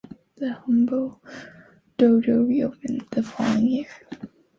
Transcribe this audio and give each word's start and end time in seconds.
The 0.37 0.47
Hombu 0.61 1.19
dojo 1.99 2.47
re-opened 2.47 3.05
the 3.11 3.21
following 3.21 3.67
year. 3.67 3.85